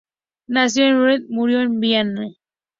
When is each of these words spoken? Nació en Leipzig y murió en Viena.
Nació 0.47 0.85
en 0.85 1.05
Leipzig 1.05 1.29
y 1.29 1.33
murió 1.35 1.61
en 1.61 1.79
Viena. 1.79 2.27